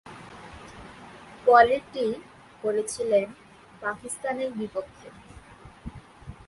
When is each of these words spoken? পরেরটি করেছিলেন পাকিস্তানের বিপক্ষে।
পরেরটি 1.45 2.05
করেছিলেন 2.63 3.27
পাকিস্তানের 3.81 4.49
বিপক্ষে। 4.53 5.09